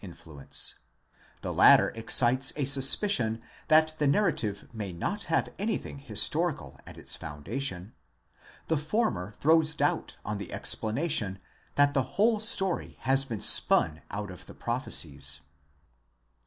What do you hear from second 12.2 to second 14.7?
story has been spun out of the